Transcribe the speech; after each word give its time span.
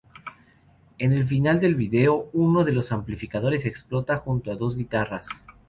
En 0.97 1.13
el 1.13 1.25
final 1.27 1.59
del 1.59 1.75
video, 1.75 2.31
uno 2.33 2.63
de 2.63 2.71
los 2.71 2.91
amplificadores 2.91 3.67
explota 3.67 4.17
junto 4.17 4.51
a 4.51 4.55
dos 4.55 4.75
guitarras. 4.75 5.27